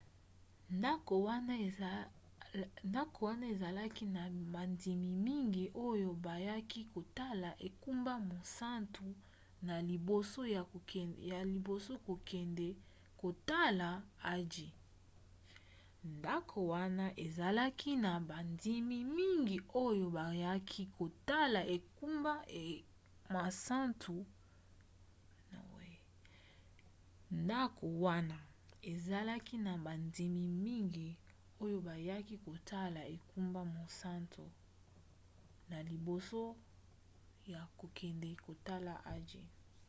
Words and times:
ndako 2.83 3.25
wana 3.27 3.45
ezalaki 3.55 4.03
na 4.15 4.23
bandimi 4.53 5.07
mingi 5.27 5.65
oyo 5.89 6.09
bayaki 6.25 6.81
kotala 6.93 7.49
engumba 7.67 8.13
mosantu 8.31 9.07
na 9.67 9.73
liboso 9.89 10.39
ya 10.45 10.61
kokende 10.63 12.67
kotala 13.21 13.89
hajj 14.17 14.55